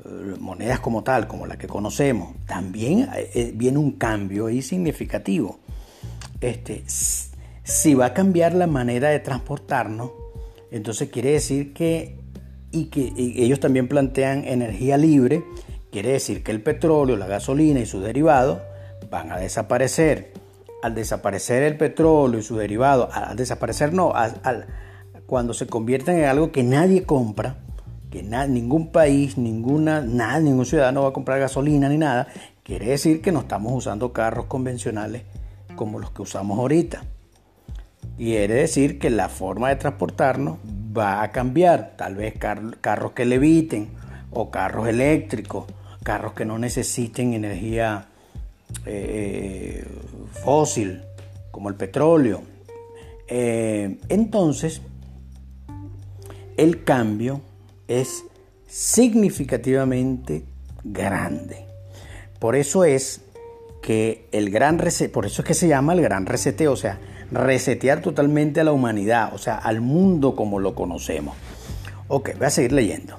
[0.03, 5.61] eh, monedas como tal, como la que conocemos, también eh, viene un cambio ahí significativo.
[6.41, 10.13] Este, si va a cambiar la manera de transportarnos,
[10.71, 12.21] entonces quiere decir que
[12.73, 15.45] y que ellos también plantean energía libre,
[15.91, 18.61] quiere decir que el petróleo, la gasolina y sus derivados
[19.11, 20.33] van a desaparecer.
[20.83, 24.67] Al desaparecer el petróleo y sus derivados, al desaparecer no, al,
[25.27, 27.59] cuando se convierten en algo que nadie compra,
[28.11, 32.29] que ningún país, ninguna, nada, ningún ciudadano va a comprar gasolina ni nada,
[32.63, 35.23] quiere decir que no estamos usando carros convencionales
[35.77, 37.05] como los que usamos ahorita.
[38.17, 40.59] Quiere decir que la forma de transportarnos
[40.97, 41.95] va a cambiar.
[41.97, 43.91] Tal vez carros que leviten
[44.31, 45.67] o carros eléctricos,
[46.03, 48.07] carros que no necesiten energía
[48.87, 49.85] eh,
[50.45, 51.03] fósil
[51.51, 52.43] como el petróleo.
[53.29, 54.83] Eh, entonces,
[56.57, 57.41] el cambio
[57.89, 58.25] es
[58.69, 60.45] significativamente
[60.85, 61.67] grande.
[62.39, 63.21] Por eso es
[63.83, 64.79] que el gran
[65.13, 66.99] por eso es que se llama el gran reseteo, o sea,
[67.31, 71.37] resetear totalmente a la humanidad, o sea, al mundo como lo conocemos.
[72.09, 73.17] Ok, voy a seguir leyendo.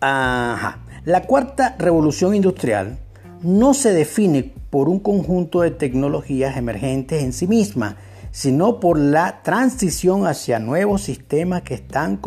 [0.00, 0.80] Ajá.
[1.04, 2.98] La cuarta revolución industrial
[3.42, 7.96] no se define por un conjunto de tecnologías emergentes en sí misma,
[8.30, 12.20] sino por la transición hacia nuevos sistemas que están,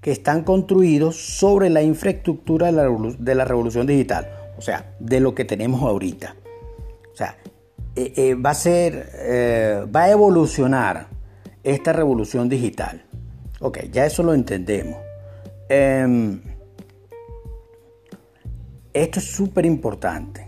[0.00, 5.44] que están construidos sobre la infraestructura de la revolución digital, o sea, de lo que
[5.44, 6.34] tenemos ahorita.
[7.12, 7.36] O sea,
[7.96, 11.08] eh, eh, va a ser, eh, va a evolucionar
[11.62, 13.04] esta revolución digital.
[13.60, 14.96] Ok, ya eso lo entendemos.
[15.68, 16.40] Em,
[18.92, 20.46] esto es súper importante.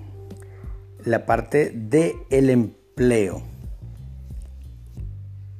[1.04, 3.42] La parte del el empleo.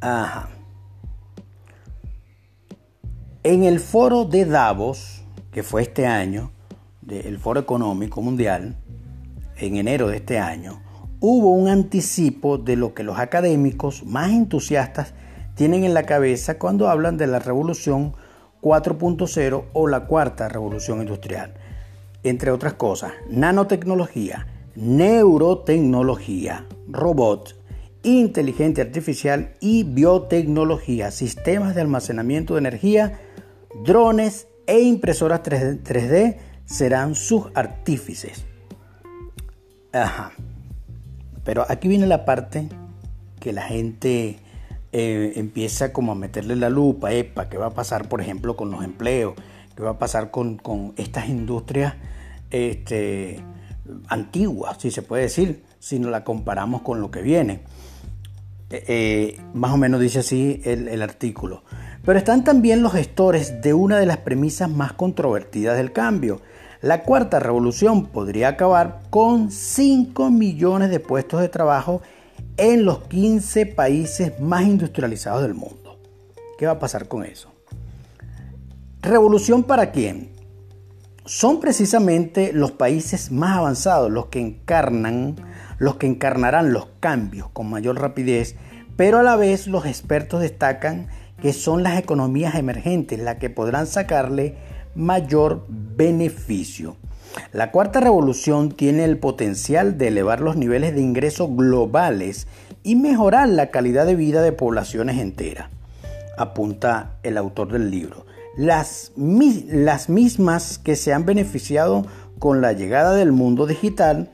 [0.00, 0.48] Ajá.
[3.44, 6.52] En el foro de Davos, que fue este año,
[7.08, 8.76] el Foro Económico Mundial,
[9.56, 10.81] en enero de este año,
[11.22, 15.14] hubo un anticipo de lo que los académicos más entusiastas
[15.54, 18.14] tienen en la cabeza cuando hablan de la revolución
[18.60, 21.54] 4.0 o la cuarta revolución industrial.
[22.24, 27.54] Entre otras cosas, nanotecnología, neurotecnología, robots,
[28.02, 33.20] inteligencia artificial y biotecnología, sistemas de almacenamiento de energía,
[33.84, 38.44] drones e impresoras 3D serán sus artífices.
[39.92, 40.32] Ajá.
[41.44, 42.68] Pero aquí viene la parte
[43.40, 44.38] que la gente
[44.92, 48.70] eh, empieza como a meterle la lupa, epa, ¿qué va a pasar, por ejemplo, con
[48.70, 49.34] los empleos?
[49.76, 50.60] ¿Qué va a pasar con,
[50.96, 51.94] estas industrias
[52.50, 53.40] este,
[54.08, 57.62] antiguas, si se puede decir, si nos la comparamos con lo que viene?
[58.70, 61.64] Eh, eh, más o menos dice así el artículo.
[62.04, 66.40] Pero están también los gestores de una de las premisas más controvertidas del cambio.
[66.82, 72.02] La cuarta revolución podría acabar con 5 millones de puestos de trabajo
[72.56, 76.00] en los 15 países más industrializados del mundo.
[76.58, 77.52] ¿Qué va a pasar con eso?
[79.00, 80.32] ¿Revolución para quién?
[81.24, 85.36] Son precisamente los países más avanzados los que encarnan,
[85.78, 88.56] los que encarnarán los cambios con mayor rapidez,
[88.96, 91.06] pero a la vez los expertos destacan
[91.40, 94.56] que son las economías emergentes las que podrán sacarle
[94.94, 96.96] mayor beneficio.
[97.52, 102.46] La cuarta revolución tiene el potencial de elevar los niveles de ingresos globales
[102.82, 105.68] y mejorar la calidad de vida de poblaciones enteras,
[106.36, 108.26] apunta el autor del libro.
[108.56, 112.04] Las, mismas que se han beneficiado
[112.38, 114.30] con la llegada del mundo digital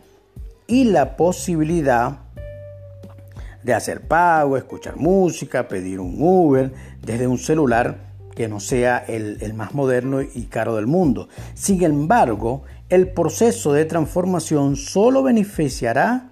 [0.66, 2.18] y la posibilidad
[3.62, 8.07] de hacer pago, escuchar música, pedir un Uber desde un celular
[8.38, 11.28] que no sea el, más moderno y caro del mundo.
[11.54, 16.28] Sin embargo, el proceso de transformación solo beneficiará,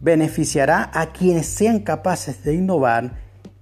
[0.00, 3.12] beneficiará a quienes sean capaces de innovar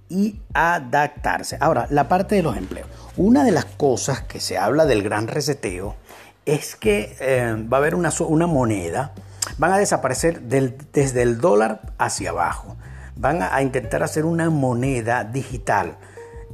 [0.09, 1.57] y adaptarse.
[1.59, 2.89] Ahora, la parte de los empleos.
[3.17, 5.95] Una de las cosas que se habla del gran reseteo
[6.43, 9.13] es que eh, va a haber una, una moneda,
[9.59, 12.77] van a desaparecer desde el dólar hacia abajo
[13.17, 15.95] van a intentar hacer una moneda digital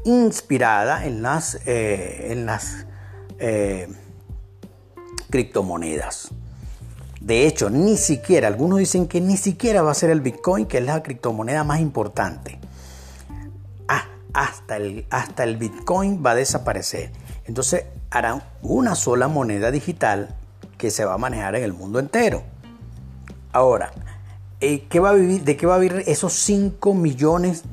[0.05, 2.85] inspirada en las, eh, en las
[3.39, 3.87] eh,
[5.29, 6.29] criptomonedas.
[7.19, 10.79] De hecho, ni siquiera, algunos dicen que ni siquiera va a ser el Bitcoin, que
[10.79, 12.59] es la criptomoneda más importante.
[13.87, 17.11] Ah, hasta, el, hasta el Bitcoin va a desaparecer.
[17.45, 20.35] Entonces harán una sola moneda digital
[20.77, 22.41] que se va a manejar en el mundo entero.
[23.51, 23.91] Ahora,
[24.59, 24.99] eh, ¿de qué
[25.67, 27.63] va a vivir esos 5 millones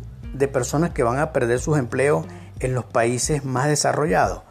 [0.46, 2.27] personas que van a perder sus empleos
[2.61, 4.42] en los países más desarrollados?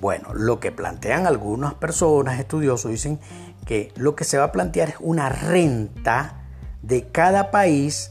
[0.00, 3.20] Bueno, lo que plantean algunas personas, estudiosos, dicen
[3.66, 6.44] que lo que se va a plantear es una renta
[6.82, 8.10] de cada país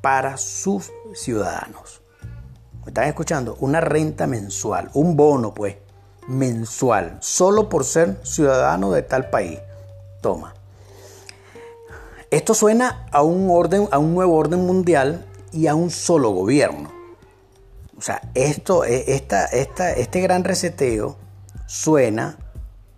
[0.00, 2.02] para sus ciudadanos.
[2.84, 3.56] ¿Me están escuchando?
[3.60, 5.76] Una renta mensual, un bono pues,
[6.26, 9.58] mensual, solo por ser ciudadano de tal país.
[10.20, 10.54] Toma.
[12.30, 16.90] Esto suena a un, orden, a un nuevo orden mundial y a un solo gobierno.
[17.96, 21.16] O sea, esto, e, esta, esta, este gran reseteo
[21.66, 22.38] suena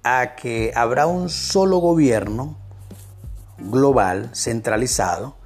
[0.05, 2.57] a que habrá un solo gobierno
[3.59, 5.37] global, centralizado,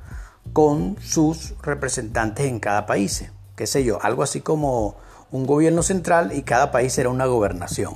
[0.53, 3.25] con sus representantes en cada país.
[3.57, 4.97] Qué sé yo, algo así como
[5.31, 7.95] un gobierno central y cada país será una gobernación.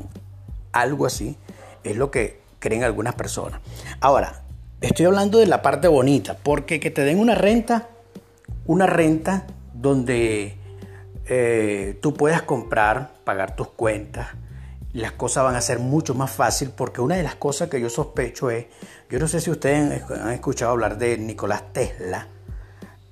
[0.73, 1.37] Algo así
[1.85, 3.61] es lo que creen algunas personas.
[4.01, 4.43] Ahora,
[4.81, 7.90] Estoy hablando de la parte bonita, porque que te den una renta,
[8.67, 10.57] una renta donde
[11.27, 14.29] eh, tú puedas comprar, pagar tus cuentas,
[14.93, 17.89] las cosas van a ser mucho más fácil, porque una de las cosas que yo
[17.89, 18.67] sospecho es,
[19.09, 22.27] yo no sé si ustedes han escuchado hablar de Nicolás Tesla.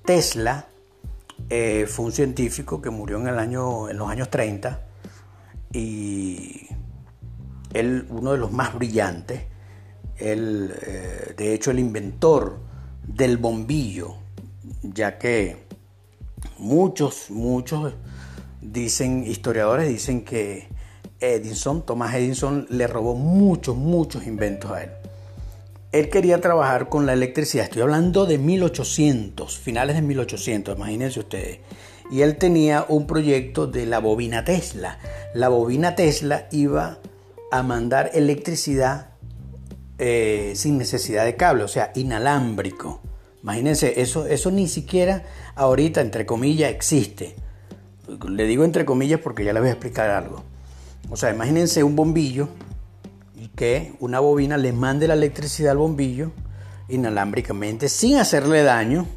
[0.03, 0.65] Tesla
[1.49, 4.81] eh, fue un científico que murió en, el año, en los años 30
[5.71, 6.67] y
[7.73, 9.43] él, uno de los más brillantes,
[10.17, 12.59] el, eh, de hecho el inventor
[13.07, 14.15] del bombillo,
[14.81, 15.57] ya que
[16.57, 17.93] muchos, muchos
[18.61, 20.67] dicen, historiadores dicen que
[21.19, 24.91] Edison, Thomas Edison, le robó muchos, muchos inventos a él.
[25.91, 31.59] Él quería trabajar con la electricidad, estoy hablando de 1800, finales de 1800, imagínense ustedes.
[32.11, 34.99] Y él tenía un proyecto de la bobina Tesla.
[35.33, 36.99] La bobina Tesla iba
[37.51, 39.09] a mandar electricidad
[39.97, 43.01] eh, sin necesidad de cable, o sea, inalámbrico.
[43.43, 45.23] Imagínense, eso, eso ni siquiera
[45.55, 47.35] ahorita, entre comillas, existe.
[48.27, 50.43] Le digo entre comillas porque ya les voy a explicar algo.
[51.09, 52.49] O sea, imagínense un bombillo
[53.35, 56.31] y que una bobina le mande la electricidad al bombillo
[56.89, 59.07] inalámbricamente sin hacerle daño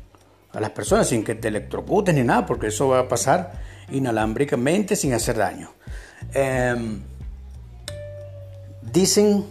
[0.53, 3.53] a las personas, sin que te electrocutes ni nada, porque eso va a pasar
[3.91, 5.71] inalámbricamente sin hacer daño.
[6.35, 7.03] Em,
[8.93, 9.45] dicen,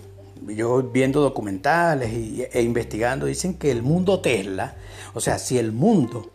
[0.48, 2.12] yo viendo documentales
[2.52, 4.76] e investigando, dicen que el mundo Tesla,
[5.14, 6.32] o sea, si el mundo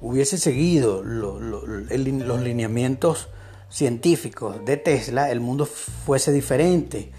[0.00, 3.28] hubiese seguido los lineamientos
[3.68, 7.10] científicos de Tesla, el mundo fuese diferente.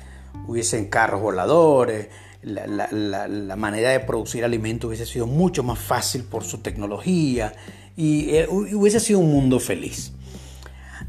[0.47, 2.07] Hubiesen carros voladores,
[2.41, 7.53] la, manera de producir alimentos hubiese sido mucho más fácil por su tecnología
[7.97, 10.13] y eh, hubiese sido un mundo feliz.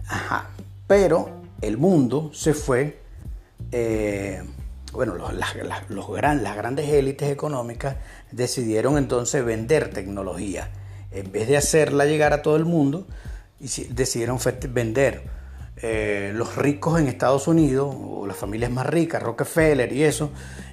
[0.08, 0.50] Ajá.
[0.86, 3.00] Pero el mundo se fue,
[3.70, 4.42] eh,
[4.92, 7.96] bueno, las, las grandes élites económicas
[8.32, 10.70] decidieron entonces vender tecnología.
[11.12, 13.06] En vez de hacerla llegar a todo el mundo,
[13.58, 14.38] decidieron
[14.70, 15.22] vender.
[15.82, 20.30] Eh, los ricos en Estados Unidos, o las familias más ricas, Rockefeller y eso,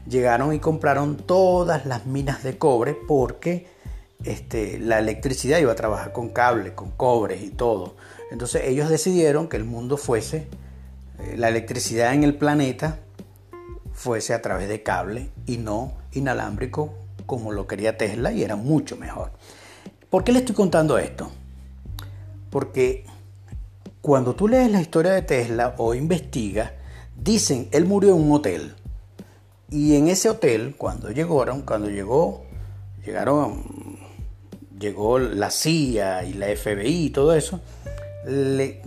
[0.08, 3.68] llegaron y compraron todas las minas de cobre porque
[4.24, 7.96] este, la electricidad iba a trabajar con cable, con cobre y todo.
[8.32, 10.48] Entonces ellos decidieron que el mundo fuese,
[11.20, 13.00] eh, la electricidad en el planeta
[13.98, 16.94] fuese a través de cable y no inalámbrico
[17.26, 19.32] como lo quería Tesla y era mucho mejor.
[20.12, 21.32] ¿Por qué le estoy contando esto?
[22.52, 23.06] Porque
[24.02, 26.74] cuando tú lees la historia de Tesla o investigas,
[27.16, 28.76] dicen, él murió en un hotel.
[29.72, 32.46] Y en ese hotel, cuando llegaron, cuando llegó,
[33.04, 33.98] llegaron,
[34.80, 37.62] llegó la CIA y la FBI y todo eso,
[38.28, 38.84] le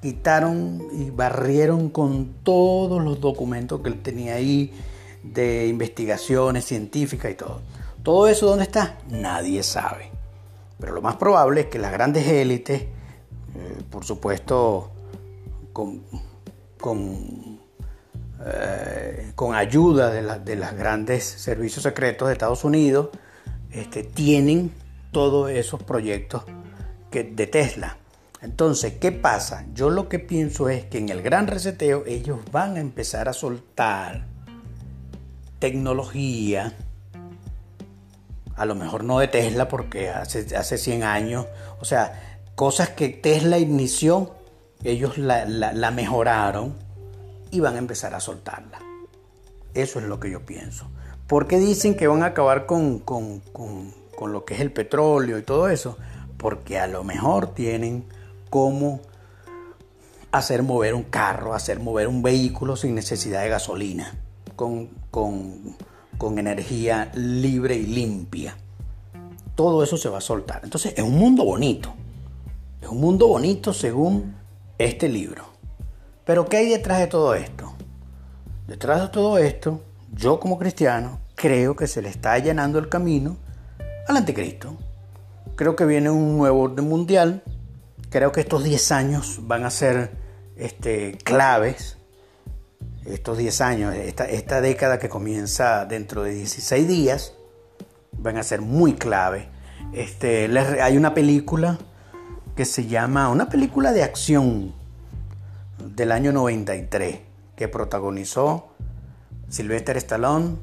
[0.00, 4.72] quitaron y barrieron con todos los documentos que él tenía ahí
[5.22, 7.60] de investigaciones científicas y todo.
[8.02, 8.98] Todo eso, ¿dónde está?
[9.10, 10.10] Nadie sabe.
[10.78, 12.88] Pero lo más probable es que las grandes élites, eh,
[13.90, 14.90] por supuesto,
[15.72, 16.02] con,
[16.78, 17.60] con,
[18.44, 23.10] eh, ayuda de, los grandes servicios secretos de Estados Unidos,
[23.72, 24.72] este, tienen
[25.10, 26.44] todos esos proyectos
[27.10, 27.98] que, de Tesla.
[28.40, 29.66] Entonces, ¿qué pasa?
[29.74, 33.32] Yo lo que pienso es que en el gran reseteo ellos van a empezar a
[33.32, 34.26] soltar
[35.58, 36.76] tecnología,
[38.54, 41.46] a lo mejor no de Tesla porque hace, hace 100 años,
[41.80, 44.34] o sea, cosas que Tesla inició,
[44.84, 46.74] ellos la, mejoraron
[47.50, 48.78] y van a empezar a soltarla.
[49.74, 50.88] Eso es lo que yo pienso.
[51.26, 55.38] ¿Por qué dicen que van a acabar con, con, con lo que es el petróleo
[55.38, 55.98] y todo eso?
[56.36, 58.04] Porque a lo mejor tienen
[58.50, 59.00] cómo
[60.32, 64.14] hacer mover un carro, hacer mover un vehículo sin necesidad de gasolina,
[64.56, 65.76] con, con
[66.18, 68.56] con energía libre y limpia.
[69.54, 70.60] Todo eso se va a soltar.
[70.64, 71.94] Entonces es un mundo bonito.
[72.82, 74.36] Es un mundo bonito según
[74.76, 75.44] este libro.
[76.24, 77.72] Pero ¿qué hay detrás de todo esto?
[78.66, 79.80] Detrás de todo esto,
[80.12, 83.36] yo como cristiano creo que se le está llenando el camino
[84.06, 84.76] al anticristo.
[85.56, 87.42] Creo que viene un nuevo orden mundial.
[88.10, 90.10] Creo que estos 10 años van a ser
[90.56, 91.98] este, claves
[93.08, 97.34] estos 10 años, esta, década que comienza dentro de 16 días,
[98.12, 99.48] van a ser muy clave.
[99.92, 100.48] Este,
[100.82, 101.78] hay una película
[102.54, 104.74] que se llama, una película de acción
[105.78, 107.20] del año 93,
[107.56, 108.74] que protagonizó
[109.48, 110.56] Sylvester Stallone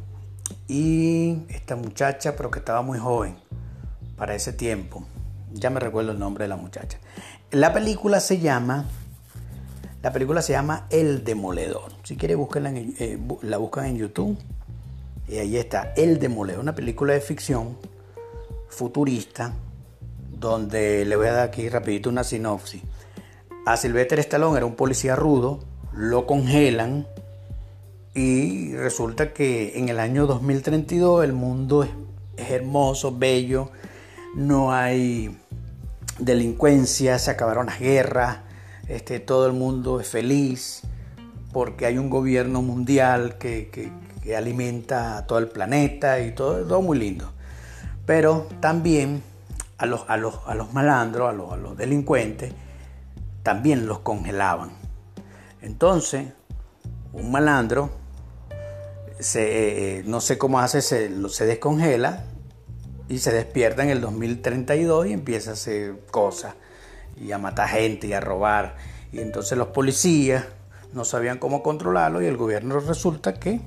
[0.67, 3.37] y esta muchacha, pero que estaba muy joven
[4.17, 5.05] para ese tiempo.
[5.51, 6.99] Ya me recuerdo el nombre de la muchacha.
[7.51, 8.85] La película se llama
[10.05, 11.91] la película se llama El Demoledor.
[12.03, 14.37] Si quiere, búsquenla eh, la buscan en YouTube.
[15.27, 17.75] Y ahí está, El Demoledor, una película de ficción
[18.69, 19.55] futurista,
[20.29, 22.83] donde le voy a dar aquí rapidito una sinopsis.
[23.65, 27.07] A Sylvester Stallone era un policía rudo, lo congelan
[28.13, 31.89] y resulta que en el año 2032 el mundo es
[32.37, 33.71] hermoso, bello,
[34.35, 35.35] no hay
[36.19, 38.39] delincuencia, se acabaron las guerras,
[38.87, 40.81] este, todo el mundo es feliz
[41.51, 43.91] porque hay un gobierno mundial que,
[44.35, 47.31] alimenta a todo el planeta y todo, todo muy lindo.
[48.07, 49.21] Pero también
[49.77, 52.51] a los, a los, a los malandros, a los, a los delincuentes,
[53.43, 54.71] también los congelaban.
[55.61, 56.33] Entonces,
[57.13, 57.91] un malandro,
[59.19, 62.25] se, eh, no sé cómo hace, se, se descongela
[63.07, 66.55] y se despierta en el 2032 y empieza a hacer cosas
[67.17, 68.75] y a matar gente y a robar.
[69.11, 70.45] Y entonces los policías
[70.93, 73.61] no sabían cómo controlarlo y el gobierno resulta que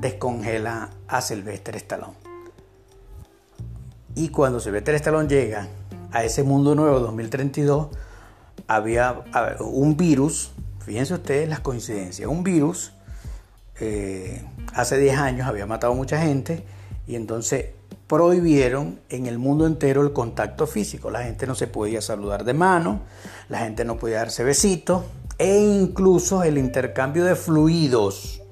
[0.00, 2.14] descongela a Sylvester Stallone.
[4.14, 5.68] Y cuando Sylvester Stallone llega
[6.12, 7.88] a ese mundo nuevo 2032,
[8.66, 9.24] había
[9.60, 12.92] un virus, fíjense ustedes las coincidencias, un virus
[13.78, 14.42] eh,
[14.74, 16.64] hace 10 años había matado a mucha gente
[17.06, 17.75] y entonces
[18.06, 21.10] prohibieron en el mundo entero el contacto físico.
[21.10, 23.00] La gente no se podía saludar de mano,
[23.48, 25.02] la gente no podía darse besitos,
[25.38, 28.42] e incluso el intercambio de fluidos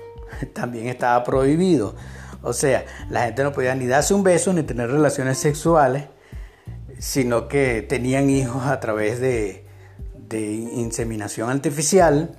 [0.52, 1.94] también estaba prohibido.
[2.42, 6.04] O sea, la gente no podía ni darse un beso ni tener relaciones sexuales,
[6.98, 9.62] sino que tenían hijos a través de,
[10.74, 12.36] inseminación artificial.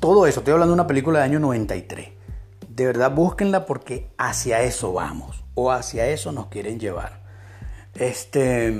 [0.00, 2.08] Todo eso, estoy hablando de una película de año 93.
[2.80, 7.20] De verdad, búsquenla porque hacia eso vamos, o hacia eso nos quieren llevar.
[7.94, 8.74] Este,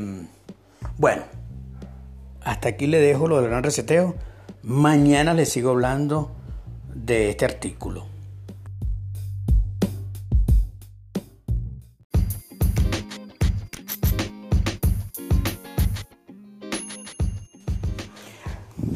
[0.97, 1.25] bueno,
[2.41, 4.15] hasta aquí le dejo lo del gran reseteo.
[4.63, 6.31] Mañana les sigo hablando
[6.95, 8.07] de este artículo.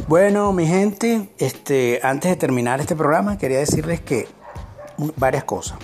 [0.09, 4.44] Bueno, mi gente, este, antes de terminar este programa, quería decirles que
[5.17, 5.79] varias cosas.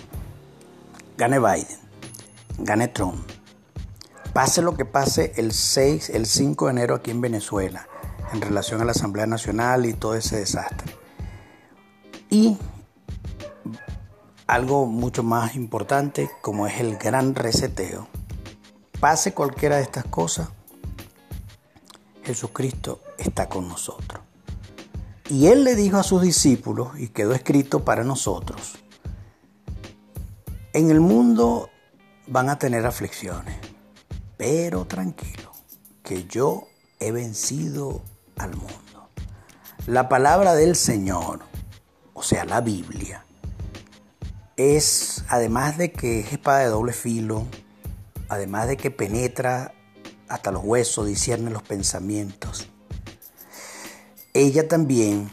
[1.17, 1.79] Gane Biden,
[2.59, 3.29] gane Trump.
[4.33, 7.89] Pase lo que pase el 6, el 5 de enero aquí en Venezuela,
[8.33, 10.95] en relación a la Asamblea Nacional y todo ese desastre.
[12.31, 12.57] Y
[14.47, 18.09] algo mucho más importante, como es el gran reseteo.
[19.01, 20.49] Pase cualquiera de estas cosas,
[22.23, 24.23] Jesucristo está con nosotros.
[25.29, 28.79] Y Él le dijo a sus discípulos, y quedó escrito para nosotros,
[30.73, 31.71] en el mundo
[32.27, 33.57] van a tener aflicciones,
[34.37, 35.53] pero tranquilo,
[36.03, 36.69] que yo
[37.01, 38.03] he vencido
[38.37, 39.11] al mundo.
[39.87, 41.41] La palabra del Señor,
[42.15, 43.25] o sea, la Biblia,
[44.57, 47.47] es, además de que es espada de doble filo,
[48.29, 49.73] además de que penetra
[50.29, 52.69] hasta los huesos, discierne los pensamientos,
[54.35, 55.33] ella también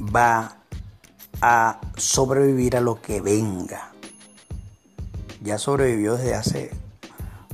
[0.00, 0.62] va
[1.42, 3.92] a sobrevivir a lo que venga.
[5.46, 6.70] Ya sobrevivió desde hace,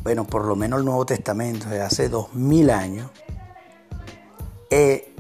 [0.03, 3.11] bueno, por lo menos el Nuevo Testamento, desde hace dos mil años.
[4.70, 5.14] E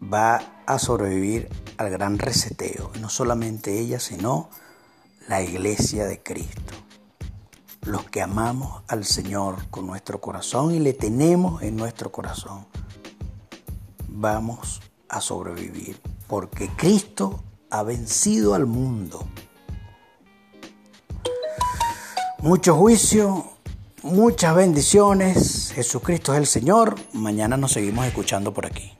[0.00, 1.48] va a sobrevivir
[1.78, 2.92] al gran reseteo.
[3.00, 4.50] No solamente ella, sino
[5.26, 6.74] la iglesia de Cristo.
[7.82, 12.66] Los que amamos al Señor con nuestro corazón y le tenemos en nuestro corazón
[14.12, 19.26] vamos a sobrevivir, porque Cristo ha vencido al mundo.
[22.42, 23.44] Mucho juicio,
[24.02, 25.70] muchas bendiciones.
[25.76, 26.96] Jesucristo es el Señor.
[27.12, 28.91] Mañana nos seguimos escuchando por aquí.